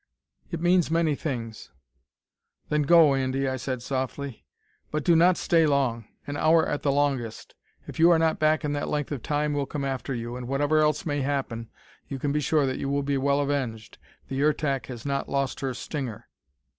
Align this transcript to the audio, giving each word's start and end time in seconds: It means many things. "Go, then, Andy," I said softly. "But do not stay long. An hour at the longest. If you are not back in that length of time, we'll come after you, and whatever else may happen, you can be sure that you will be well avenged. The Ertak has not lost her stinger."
It 0.49 0.59
means 0.61 0.89
many 0.89 1.13
things. 1.13 1.69
"Go, 2.71 3.13
then, 3.13 3.21
Andy," 3.21 3.47
I 3.47 3.55
said 3.57 3.83
softly. 3.83 4.43
"But 4.89 5.03
do 5.03 5.15
not 5.15 5.37
stay 5.37 5.67
long. 5.67 6.07
An 6.25 6.37
hour 6.37 6.67
at 6.67 6.81
the 6.81 6.91
longest. 6.91 7.53
If 7.85 7.99
you 7.99 8.09
are 8.09 8.17
not 8.17 8.39
back 8.39 8.65
in 8.65 8.73
that 8.73 8.87
length 8.87 9.11
of 9.11 9.21
time, 9.21 9.53
we'll 9.53 9.67
come 9.67 9.85
after 9.85 10.15
you, 10.15 10.35
and 10.37 10.47
whatever 10.47 10.79
else 10.79 11.05
may 11.05 11.21
happen, 11.21 11.69
you 12.07 12.17
can 12.17 12.31
be 12.31 12.41
sure 12.41 12.65
that 12.65 12.79
you 12.79 12.89
will 12.89 13.03
be 13.03 13.19
well 13.19 13.41
avenged. 13.41 13.99
The 14.27 14.41
Ertak 14.41 14.87
has 14.87 15.05
not 15.05 15.29
lost 15.29 15.59
her 15.59 15.71
stinger." 15.75 16.27